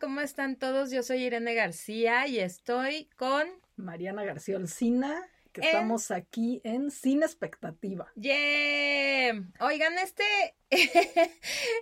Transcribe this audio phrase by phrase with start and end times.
[0.00, 0.90] ¿cómo están todos?
[0.90, 7.22] Yo soy Irene García y estoy con Mariana García Olcina, que estamos aquí en Sin
[7.22, 8.12] Expectativa.
[8.14, 9.42] ¡Yeah!
[9.60, 10.24] Oigan, este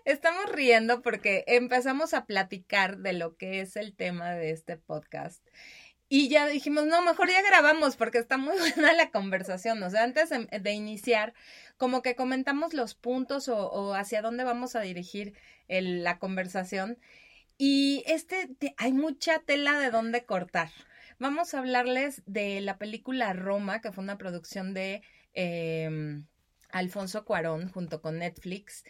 [0.04, 5.46] estamos riendo porque empezamos a platicar de lo que es el tema de este podcast.
[6.08, 9.82] Y ya dijimos, no, mejor ya grabamos porque está muy buena la conversación.
[9.82, 11.34] O sea, antes de, iniciar,
[11.76, 15.34] como que comentamos los puntos o, hacia dónde vamos a dirigir
[15.68, 16.98] la conversación.
[17.58, 20.70] Y este, hay mucha tela de dónde cortar.
[21.18, 26.26] Vamos a hablarles de la película Roma, que fue una producción de em,
[26.70, 28.84] Alfonso Cuarón junto con Netflix.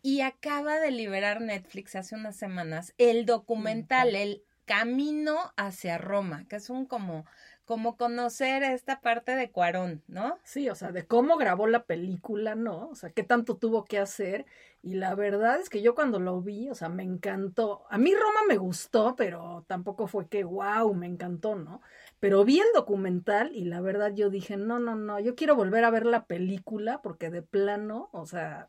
[0.00, 6.56] Y acaba de liberar Netflix hace unas semanas el documental, el Camino hacia Roma, que
[6.56, 7.26] es un como
[7.66, 10.38] como conocer esta parte de Cuarón, ¿no?
[10.44, 12.88] Sí, o sea, de cómo grabó la película, ¿no?
[12.88, 14.46] O sea, qué tanto tuvo que hacer.
[14.82, 17.84] Y la verdad es que yo cuando lo vi, o sea, me encantó.
[17.90, 21.82] A mí Roma me gustó, pero tampoco fue que, wow, me encantó, ¿no?
[22.20, 25.84] Pero vi el documental y la verdad yo dije, no, no, no, yo quiero volver
[25.84, 28.68] a ver la película porque de plano, o sea,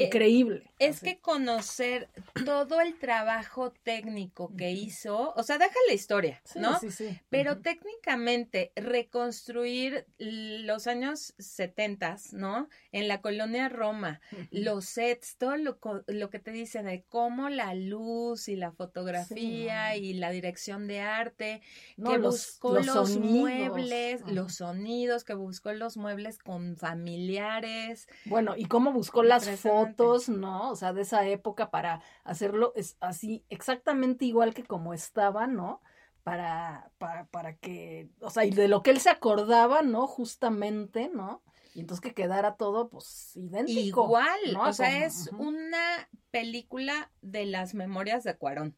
[0.00, 0.70] increíble.
[0.78, 2.08] es que conocer
[2.44, 6.78] todo el trabajo técnico que hizo, o sea, deja la historia, ¿no?
[6.78, 7.18] Sí, sí.
[7.30, 12.68] Pero técnicamente reconstruir los años 70, ¿no?
[12.92, 14.20] En la colonia Roma,
[14.50, 19.96] los sets, todo lo, lo, que te dice de cómo la luz y la fotografía
[19.96, 21.62] y la dirección de arte,
[21.96, 28.08] que buscó los, muebles, los sonidos, que buscó los muebles con familiares.
[28.24, 30.70] Bueno, y cómo buscó las fotos fotos, ¿no?
[30.70, 35.80] O sea, de esa época para hacerlo es así exactamente igual que como estaba, ¿no?
[36.22, 40.06] Para, para, para que, o sea, y de lo que él se acordaba, ¿no?
[40.06, 41.42] Justamente, ¿no?
[41.74, 44.04] Y entonces que quedara todo, pues, idéntico.
[44.04, 48.76] Igual, o sea, es una película de las memorias de Cuarón.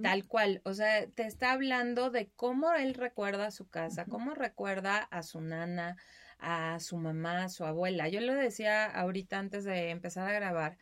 [0.00, 4.98] Tal cual, o sea, te está hablando de cómo él recuerda su casa, cómo recuerda
[4.98, 5.96] a su nana,
[6.42, 8.08] a su mamá, a su abuela.
[8.08, 10.76] Yo le decía ahorita antes de empezar a grabar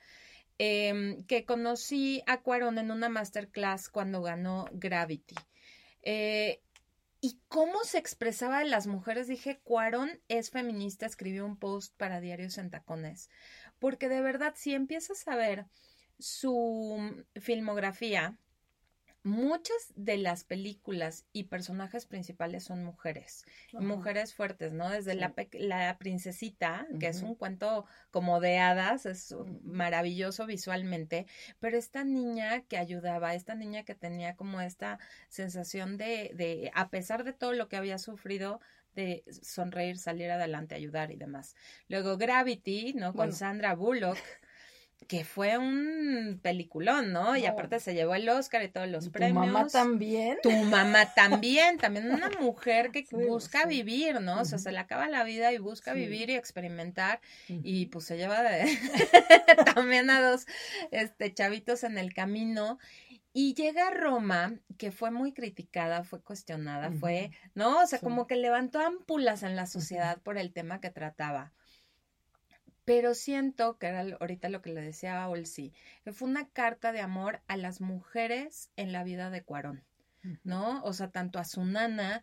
[0.59, 5.37] em, que conocí a Cuarón en una masterclass cuando ganó Gravity.
[6.03, 6.60] Eh,
[7.20, 12.20] y cómo se expresaba en las mujeres, dije, Cuarón es feminista, escribió un post para
[12.20, 13.28] Diarios en Tacones,
[13.78, 15.66] porque de verdad, si empiezas a ver
[16.19, 18.38] su filmografía,
[19.22, 24.88] muchas de las películas y personajes principales son mujeres, mujeres fuertes, ¿no?
[24.88, 31.26] Desde la, la, princesita, que es un cuento como de hadas, es maravilloso visualmente,
[31.58, 34.98] pero esta niña que ayudaba, esta niña que tenía como esta
[35.28, 38.60] sensación de, de a pesar de todo lo que había sufrido,
[38.94, 41.54] de sonreír, salir adelante, ayudar y demás.
[41.88, 43.14] Luego Gravity, ¿no?
[43.14, 44.19] Con Sandra Bullock
[45.09, 47.37] que fue un peliculón, ¿no?
[47.37, 49.44] Y aparte se llevó el Oscar y todos los premios.
[49.44, 50.38] ¿Tu mamá también?
[50.43, 54.41] Tu mamá también, también una mujer que busca vivir, ¿no?
[54.41, 58.16] O sea, se le acaba la vida y busca vivir y experimentar y pues se
[58.16, 58.66] lleva de
[59.75, 60.47] también a dos
[60.91, 62.78] este chavitos en el camino
[63.32, 67.82] y llega a Roma, que fue muy criticada, fue cuestionada, fue, ¿no?
[67.82, 71.53] O sea, como que levantó ámpulas en la sociedad por el tema que trataba
[72.90, 76.90] pero siento que era ahorita lo que le decía a Olsi, que fue una carta
[76.90, 79.84] de amor a las mujeres en la vida de Cuarón,
[80.42, 80.82] ¿no?
[80.82, 82.20] O sea, tanto a su nana,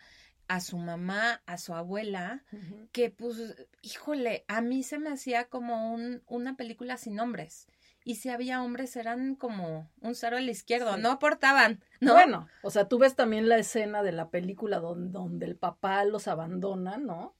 [0.49, 2.43] a su mamá, a su abuela,
[2.91, 7.67] que pues, híjole, a mí se me hacía como un, una película sin hombres.
[8.03, 12.11] Y si había hombres, eran como un cero al izquierdo, no aportaban, ¿no?
[12.11, 16.03] Bueno, o sea, tú ves también la escena de la película donde, donde el papá
[16.03, 17.37] los abandona, ¿no?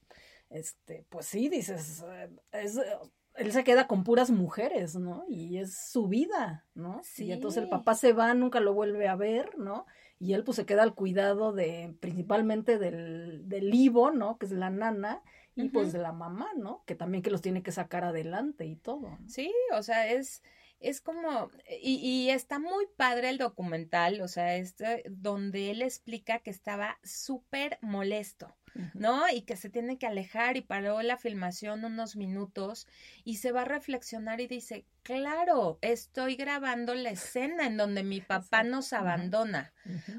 [0.50, 2.80] este, pues sí, dices, eh, es,
[3.38, 5.24] él se queda con puras mujeres, ¿no?
[5.28, 7.00] Y es su vida, ¿no?
[7.02, 7.26] Sí.
[7.26, 9.86] Y entonces el papá se va, nunca lo vuelve a ver, ¿no?
[10.18, 14.38] Y él pues se queda al cuidado de, principalmente del, del Ivo, ¿no?
[14.38, 15.22] Que es la nana,
[15.64, 16.84] y pues de la mamá, ¿no?
[16.86, 19.18] Que también que los tiene que sacar adelante y todo.
[19.26, 20.42] Sí, o sea, es,
[20.78, 21.50] es como,
[21.82, 26.98] y, y, está muy padre el documental, o sea, este, donde él explica que estaba
[27.02, 28.54] súper molesto,
[28.94, 29.28] ¿no?
[29.28, 32.86] Y que se tiene que alejar y paró la filmación unos minutos
[33.24, 38.20] y se va a reflexionar y dice, claro, estoy grabando la escena en donde mi
[38.20, 39.72] papá nos abandona.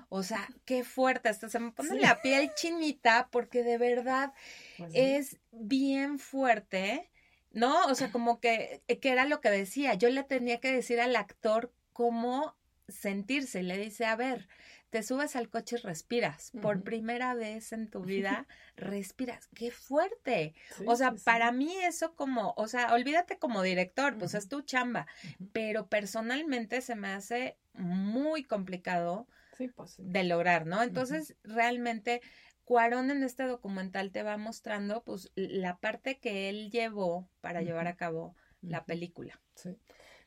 [0.09, 4.33] O sea, qué fuerte, hasta se me pone la piel chinita porque de verdad
[4.77, 7.09] pues es bien fuerte.
[7.51, 7.85] ¿no?
[7.87, 11.15] O sea, como que, que era lo que decía, yo le tenía que decir al
[11.15, 12.55] actor cómo
[12.87, 14.47] sentirse le dice, a ver,
[14.89, 16.51] te subes al coche y respiras.
[16.61, 19.47] Por primera vez en tu vida, respiras.
[19.55, 20.55] ¡Qué fuerte!
[20.85, 25.07] o sea, para mí eso como, o sea, olvídate como director, pues es tu chamba.
[25.51, 29.27] Pero personalmente se me hace muy complicado
[29.75, 30.81] pues de lograr, ¿no?
[30.83, 32.21] Entonces, realmente...
[32.63, 37.87] Cuarón en este documental te va mostrando pues la parte que él llevó para llevar
[37.87, 39.41] a cabo la película.
[39.55, 39.75] Sí.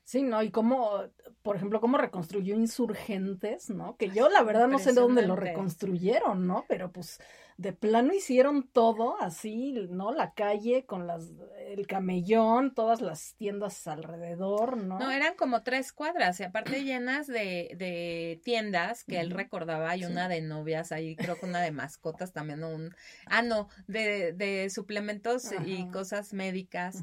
[0.05, 0.43] Sí, ¿no?
[0.43, 1.05] Y cómo,
[1.43, 3.97] por ejemplo, cómo reconstruyó Insurgentes, ¿no?
[3.97, 6.65] Que yo la verdad no sé de dónde lo reconstruyeron, ¿no?
[6.69, 7.21] Pero pues
[7.57, 10.13] de plano hicieron todo así, ¿no?
[10.13, 11.31] La calle con las,
[11.69, 14.99] el camellón, todas las tiendas alrededor, ¿no?
[14.99, 20.05] No, eran como tres cuadras y aparte llenas de, de tiendas que él recordaba y
[20.05, 22.95] una de novias, ahí creo que una de mascotas también, un,
[23.27, 27.03] ah, no, de, de suplementos y cosas médicas.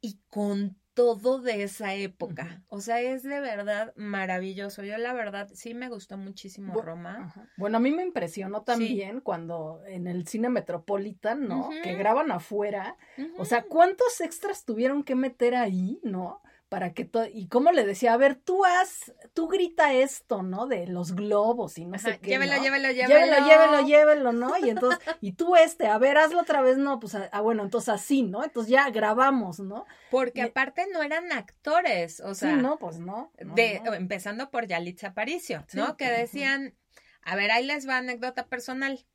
[0.00, 2.64] Y con todo de esa época.
[2.66, 4.82] O sea, es de verdad maravilloso.
[4.82, 7.32] Yo la verdad sí me gustó muchísimo Roma.
[7.56, 11.70] Bueno, a mí me impresionó también cuando en el cine Metropolitan, ¿no?
[11.84, 12.96] Que graban afuera.
[13.38, 16.42] O sea, ¿cuántos extras tuvieron que meter ahí, ¿no?
[16.68, 20.66] Para que todo, y cómo le decía, a ver, tú haz, tú grita esto, ¿no?
[20.66, 22.30] De los globos y no sé qué.
[22.30, 23.24] Llévelo, llévelo, llévelo.
[23.24, 24.58] Llévelo, llévelo, llévelo, ¿no?
[24.58, 27.88] Y entonces, y tú este, a ver, hazlo otra vez, no, pues, ah, bueno, entonces
[27.88, 28.44] así, ¿no?
[28.44, 29.86] Entonces ya grabamos, ¿no?
[30.10, 32.54] Porque aparte no eran actores, o sea.
[32.54, 33.32] Sí, no, pues no.
[33.38, 35.96] de, Empezando por Yalitza Aparicio, ¿no?
[35.96, 36.74] que decían,
[37.22, 39.06] a ver, ahí les va anécdota personal.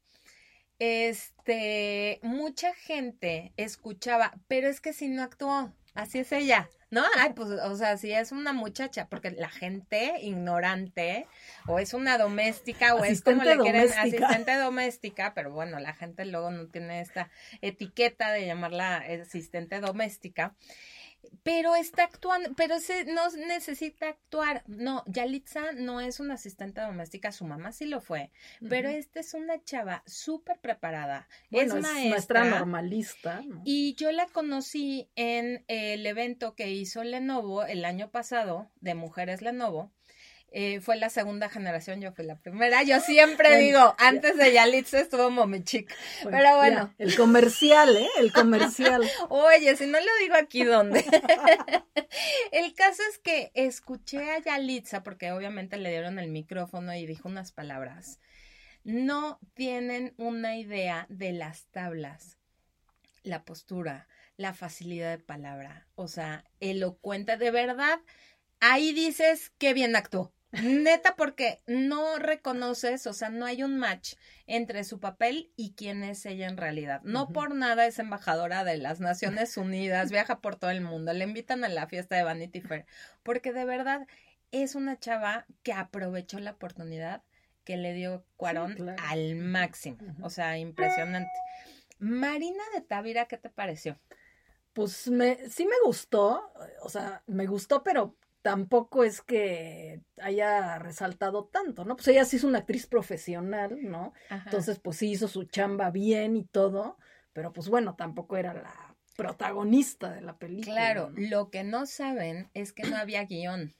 [0.79, 6.69] Este, mucha gente escuchaba, pero es que si no actuó, así es ella.
[6.93, 11.25] No, ay, pues, o sea, si es una muchacha, porque la gente ignorante,
[11.65, 16.23] o es una doméstica, o es como le quieren, asistente doméstica, pero bueno, la gente
[16.23, 17.31] luego no tiene esta
[17.61, 20.53] etiqueta de llamarla asistente doméstica
[21.43, 24.63] pero está actuando, pero se, no necesita actuar.
[24.67, 28.31] No, Yalitza no es una asistente doméstica, su mamá sí lo fue,
[28.69, 31.27] pero esta es una chava súper preparada.
[31.51, 33.43] es, maestra, normalista.
[33.65, 39.41] Y yo la conocí en el evento que hizo Lenovo el año pasado de Mujeres
[39.41, 39.91] Lenovo
[40.55, 42.83] eh, fue la segunda generación, yo fui la primera.
[42.83, 45.91] Yo siempre digo, antes de Yalitza estuvo Momichic.
[46.29, 46.93] pero bueno.
[46.99, 48.07] el comercial, ¿eh?
[48.19, 49.01] El comercial.
[49.29, 51.03] Oye, si no lo digo aquí, ¿dónde?
[52.51, 57.27] el caso es que escuché a Yalitza, porque obviamente le dieron el micrófono y dijo
[57.27, 58.19] unas palabras.
[58.83, 62.37] No tienen una idea de las tablas,
[63.23, 64.07] la postura,
[64.37, 67.99] la facilidad de palabra, o sea, elocuente, de verdad.
[68.59, 70.31] Ahí dices qué bien actuó.
[70.61, 74.13] Neta, porque no reconoces, o sea, no hay un match
[74.45, 77.01] entre su papel y quién es ella en realidad.
[77.03, 81.23] No por nada es embajadora de las Naciones Unidas, viaja por todo el mundo, le
[81.23, 82.85] invitan a la fiesta de Vanity Fair,
[83.23, 84.05] porque de verdad
[84.51, 87.23] es una chava que aprovechó la oportunidad
[87.63, 89.97] que le dio Cuarón al máximo.
[90.21, 91.31] O sea, impresionante.
[91.97, 93.99] Marina de Tavira, ¿qué te pareció?
[94.73, 101.45] Pues me, sí me gustó, o sea, me gustó, pero tampoco es que haya resaltado
[101.45, 101.95] tanto, ¿no?
[101.95, 104.13] Pues ella sí es una actriz profesional, ¿no?
[104.29, 106.97] Entonces, pues sí hizo su chamba bien y todo,
[107.31, 110.75] pero pues bueno, tampoco era la protagonista de la película.
[110.75, 113.73] Claro, lo que no saben es que no había guion.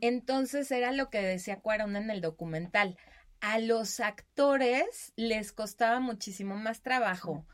[0.00, 2.98] Entonces era lo que decía Cuarón en el documental.
[3.40, 7.46] A los actores les costaba muchísimo más trabajo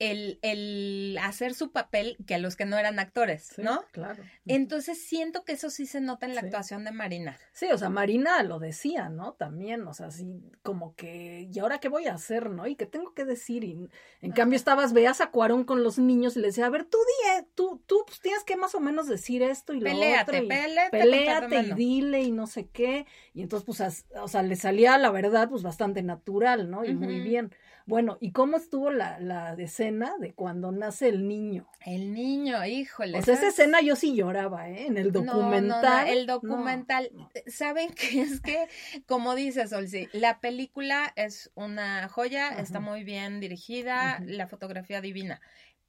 [0.00, 3.84] el, el, hacer su papel que a los que no eran actores, ¿no?
[3.92, 4.22] Claro.
[4.46, 7.38] Entonces siento que eso sí se nota en la actuación de Marina.
[7.52, 9.34] Sí, o sea, Marina lo decía, ¿no?
[9.34, 12.66] También, o sea, así como que, ¿y ahora qué voy a hacer, no?
[12.66, 13.62] ¿Y qué tengo que decir?
[13.62, 13.90] Y
[14.22, 16.96] en cambio estabas, veas a Cuarón con los niños y le decía, a ver, tú
[16.96, 20.34] di, tú, tú pues, tienes que más o menos decir esto y lo otro.
[20.34, 23.06] Y peleate, peleate y dile y no sé qué.
[23.34, 26.86] Y entonces, pues, o sea, le salía la verdad, pues, bastante natural, ¿no?
[26.86, 27.52] Y muy bien.
[27.90, 31.68] Bueno, ¿y cómo estuvo la, la escena de cuando nace el niño?
[31.84, 33.20] El niño, híjole.
[33.22, 34.86] Sea, esa escena yo sí lloraba, ¿eh?
[34.86, 36.08] En el documental.
[36.08, 37.10] el documental,
[37.46, 38.22] ¿saben qué?
[38.22, 38.68] Es que,
[39.06, 45.40] como dice Solsi, la película es una joya, está muy bien dirigida, la fotografía divina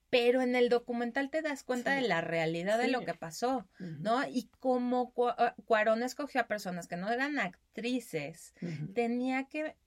[0.09, 4.27] pero en el documental te das cuenta de la realidad de lo que pasó, ¿no?
[4.27, 8.53] Y como ah, Cuarón escogió a personas que no eran actrices,
[8.93, 9.77] tenía que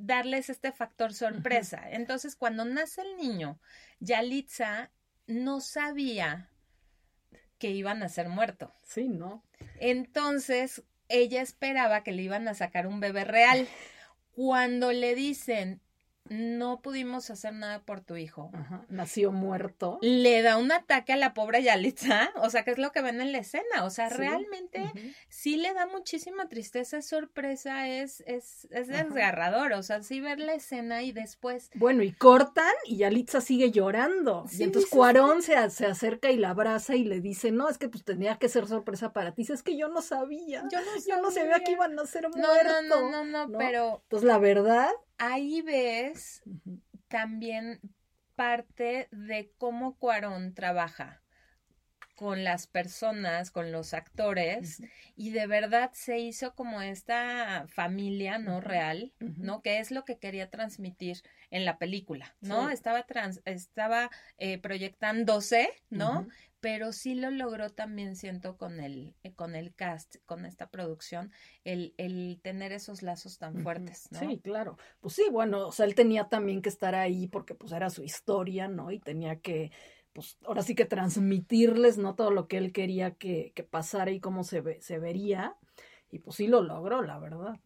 [0.00, 1.82] darles este factor sorpresa.
[1.90, 3.60] Entonces, cuando nace el niño,
[4.00, 4.90] Yalitza
[5.26, 6.50] no sabía
[7.58, 8.74] que iban a ser muerto.
[8.82, 9.44] Sí, ¿no?
[9.78, 13.68] Entonces, ella esperaba que le iban a sacar un bebé real.
[14.32, 15.81] Cuando le dicen,
[16.28, 18.50] no pudimos hacer nada por tu hijo.
[18.54, 19.98] Ajá, nació muerto.
[20.02, 23.20] Le da un ataque a la pobre Yalitza, o sea, que es lo que ven
[23.20, 24.92] en la escena, o sea, realmente
[25.28, 30.38] sí le da muchísima tristeza, es sorpresa, es, es, es desgarrador, o sea, sí ver
[30.38, 31.70] la escena y después...
[31.74, 34.44] Bueno, y cortan y Yalitza sigue llorando.
[34.52, 37.88] y entonces Cuarón se, se, acerca y la abraza y le dice, no, es que
[37.88, 41.16] pues tenía que ser sorpresa para ti, es que yo no sabía, yo no sabía,
[41.20, 42.84] no sabía que iban a ser muertos.
[42.88, 44.00] No, no, no, no, no, pero...
[44.04, 44.90] Entonces la verdad
[45.22, 46.42] ahí ves
[47.06, 47.80] también
[48.34, 51.21] parte de cómo Cuarón trabaja
[52.22, 54.80] con las personas, con los actores,
[55.16, 58.60] y de verdad se hizo como esta familia, ¿no?
[58.60, 59.60] Real, ¿no?
[59.60, 62.70] Que es lo que quería transmitir en la película, ¿no?
[62.70, 63.04] Estaba,
[63.44, 66.28] estaba eh, proyectándose, ¿no?
[66.60, 71.32] pero sí lo logró también, siento, con el, eh, con el cast, con esta producción,
[71.64, 74.20] el, el tener esos lazos tan fuertes, ¿no?
[74.20, 74.78] Sí, claro.
[75.00, 78.04] Pues sí, bueno, o sea, él tenía también que estar ahí porque pues era su
[78.04, 78.92] historia, ¿no?
[78.92, 79.72] Y tenía que,
[80.12, 82.14] pues ahora sí que transmitirles, ¿no?
[82.14, 85.56] Todo lo que él quería que, que pasara y cómo se, ve, se vería.
[86.10, 87.58] Y pues sí lo logró, la verdad.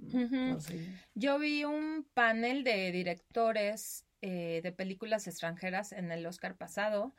[1.14, 7.12] Yo vi un panel de directores eh, de películas extranjeras en el Oscar pasado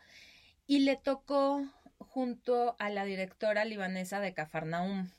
[0.65, 1.67] y le tocó
[2.00, 5.10] junto a la directora libanesa de Cafarnaum.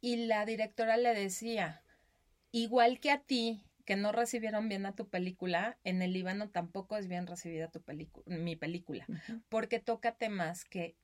[0.00, 1.82] Y la directora le decía,
[2.52, 6.96] igual que a ti, que no recibieron bien a tu película, en el Líbano tampoco
[6.96, 7.82] es bien recibida tu
[8.26, 9.06] mi película,
[9.48, 10.96] porque toca temas que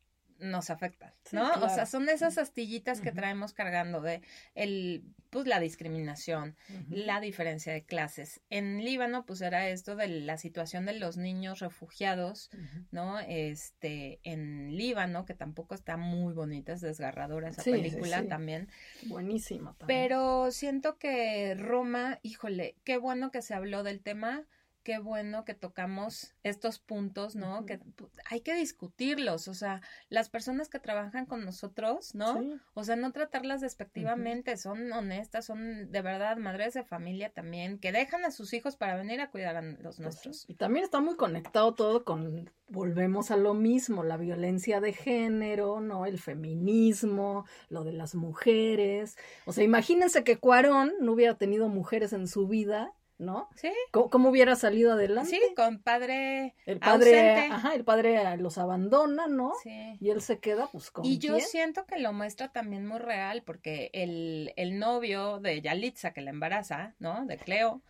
[0.43, 1.51] nos afectan, ¿no?
[1.63, 4.23] O sea, son esas astillitas que traemos cargando de
[4.55, 6.57] el, pues la discriminación,
[6.91, 8.43] la diferencia de clases.
[8.51, 12.51] En Líbano, pues era esto de la situación de los niños refugiados,
[12.91, 13.21] ¿no?
[13.21, 18.69] Este, en Líbano, que tampoco está muy bonita, es desgarradora esa película también.
[19.07, 19.87] Buenísima también.
[19.87, 24.47] Pero siento que Roma, híjole, qué bueno que se habló del tema
[24.83, 27.65] qué bueno que tocamos estos puntos, ¿no?
[27.67, 27.81] Que
[28.29, 32.43] hay que discutirlos, o sea, las personas que trabajan con nosotros, ¿no?
[32.75, 37.93] O sea, no tratarlas despectivamente, son honestas, son de verdad madres de familia también, que
[37.93, 40.45] dejan a sus hijos para venir a cuidar a los pues nuestros.
[40.49, 45.81] Y también está muy conectado todo con, volvemos a lo mismo, la violencia de género,
[45.81, 46.07] ¿no?
[46.07, 49.17] El feminismo, lo de las mujeres.
[49.47, 53.49] O sea, imagínense que Cuarón no hubiera tenido mujeres en su vida ¿no?
[53.55, 53.73] Sí.
[53.91, 55.31] ¿Cómo, hubiera salido adelante?
[55.31, 56.55] Sí, con padre.
[56.67, 59.52] El padre, ajá, el padre los abandona, ¿no?
[59.62, 59.97] Sí.
[60.00, 61.05] Y él se queda, pues, con.
[61.05, 66.12] Y yo siento que lo muestra también muy real, porque el, el novio de Yalitza,
[66.12, 67.25] que la embaraza, ¿no?
[67.25, 67.83] De Cleo,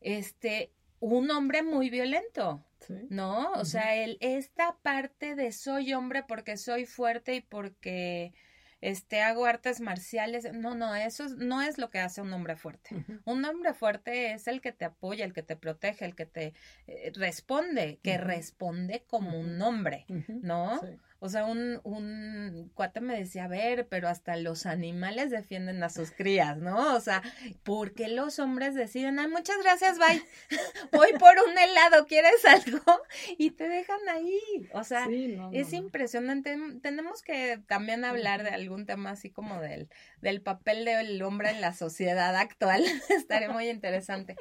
[0.00, 2.64] este, un hombre muy violento.
[2.80, 2.94] ¿Sí?
[3.10, 3.52] ¿No?
[3.52, 8.32] O sea, él, esta parte de soy hombre porque soy fuerte y porque
[8.80, 10.52] este, hago artes marciales.
[10.52, 13.04] No, no, eso no es lo que hace un hombre fuerte.
[13.24, 16.54] Un hombre fuerte es el que te apoya, el que te protege, el que te
[16.86, 20.80] eh, responde, que responde como un hombre, ¿no?
[21.20, 25.90] O sea, un, un cuate me decía, a ver, pero hasta los animales defienden a
[25.90, 26.94] sus crías, ¿no?
[26.94, 27.22] O sea,
[27.64, 30.22] ¿por qué los hombres deciden, ay, muchas gracias, bye,
[30.92, 32.80] voy por un helado, ¿quieres algo?
[33.36, 34.68] Y te dejan ahí.
[34.72, 35.08] O sea,
[35.52, 36.56] es impresionante.
[36.82, 39.88] Tenemos que también hablar de algún tema así como del,
[40.20, 42.84] del papel del hombre en la sociedad actual.
[43.08, 44.36] Estaría muy interesante.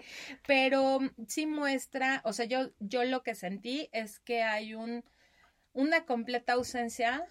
[0.46, 5.04] Pero sí muestra, o sea, yo, yo lo que sentí es que hay un
[5.78, 7.24] una completa ausencia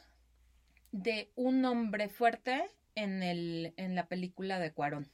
[0.92, 5.10] de un hombre fuerte en el en la película de Cuarón.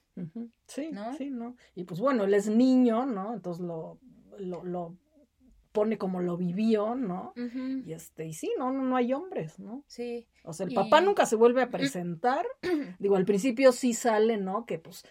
[0.67, 1.15] Sí, ¿no?
[1.15, 1.57] sí, ¿no?
[1.75, 3.33] Y pues bueno, él es niño, ¿no?
[3.33, 3.99] Entonces lo,
[4.39, 4.99] lo, lo
[5.73, 7.33] pone como lo vivió, ¿no?
[7.85, 9.83] Y este, y sí, no, no, no hay hombres, ¿no?
[9.87, 10.27] Sí.
[10.45, 12.47] O sea, el papá nunca se vuelve a presentar.
[12.99, 14.67] Digo, al principio sí sale, ¿no?
[14.67, 15.05] Que pues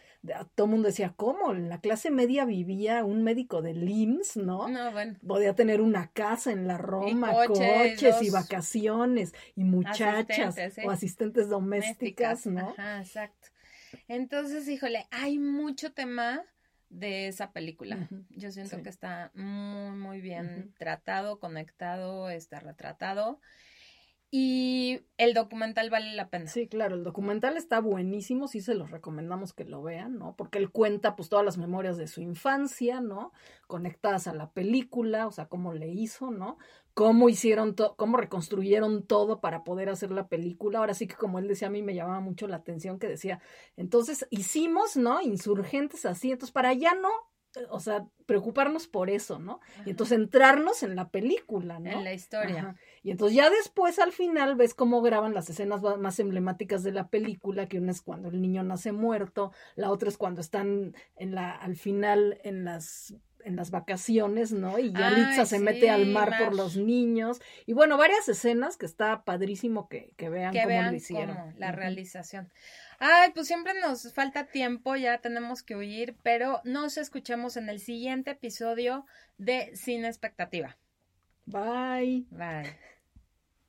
[0.55, 1.51] todo el mundo decía, ¿cómo?
[1.51, 4.67] En la clase media vivía un médico de LIMS, ¿no?
[4.67, 5.17] No, bueno.
[5.25, 12.45] Podía tener una casa en la Roma, coches y vacaciones y muchachas o asistentes domésticas,
[12.45, 12.69] ¿no?
[12.77, 13.47] Ajá, exacto.
[14.07, 16.43] Entonces, híjole, hay mucho tema
[16.91, 18.07] de esa película.
[18.29, 23.39] Yo siento que está muy, muy bien tratado, conectado, está retratado.
[24.33, 26.47] Y el documental vale la pena.
[26.47, 30.37] Sí, claro, el documental está buenísimo, sí se los recomendamos que lo vean, ¿no?
[30.37, 33.33] Porque él cuenta pues todas las memorias de su infancia, ¿no?
[33.67, 36.57] Conectadas a la película, o sea, cómo le hizo, ¿no?
[36.93, 40.79] Cómo hicieron, todo, cómo reconstruyeron todo para poder hacer la película.
[40.79, 43.41] Ahora sí que como él decía, a mí me llamaba mucho la atención que decía,
[43.75, 45.19] entonces hicimos, ¿no?
[45.19, 47.09] Insurgentes así, entonces para allá no,
[47.69, 49.59] o sea, preocuparnos por eso, ¿no?
[49.85, 51.91] Y entonces entrarnos en la película, ¿no?
[51.91, 52.75] En la historia.
[53.03, 57.09] Y entonces ya después al final ves cómo graban las escenas más emblemáticas de la
[57.09, 61.35] película, que una es cuando el niño nace muerto, la otra es cuando están en
[61.35, 64.79] la, al final en las en las vacaciones, ¿no?
[64.79, 67.41] Y Yalitza se mete al mar por los niños.
[67.65, 71.37] Y bueno, varias escenas que está padrísimo que, que vean cómo lo hicieron.
[71.57, 72.51] la realización.
[73.03, 77.79] Ay, pues siempre nos falta tiempo, ya tenemos que huir, pero nos escuchamos en el
[77.79, 79.07] siguiente episodio
[79.39, 80.77] de Sin Expectativa.
[81.47, 82.27] Bye.
[82.29, 82.77] Bye.